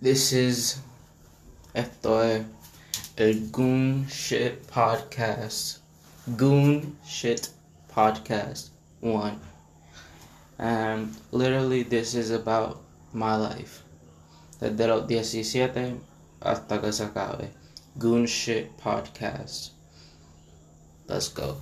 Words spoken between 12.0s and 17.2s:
is about my life. Desde los 17 hasta que se